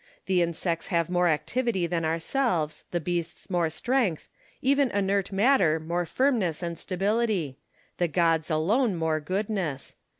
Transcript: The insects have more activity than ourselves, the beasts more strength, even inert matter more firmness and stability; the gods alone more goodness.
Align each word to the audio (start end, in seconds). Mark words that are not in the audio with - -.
The 0.25 0.41
insects 0.41 0.87
have 0.87 1.11
more 1.11 1.27
activity 1.27 1.85
than 1.85 2.05
ourselves, 2.05 2.85
the 2.89 2.99
beasts 2.99 3.51
more 3.51 3.69
strength, 3.69 4.29
even 4.59 4.89
inert 4.89 5.31
matter 5.31 5.79
more 5.79 6.07
firmness 6.07 6.63
and 6.63 6.75
stability; 6.79 7.59
the 7.99 8.07
gods 8.07 8.49
alone 8.49 8.95
more 8.95 9.19
goodness. 9.19 9.95